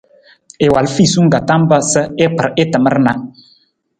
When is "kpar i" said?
2.33-2.63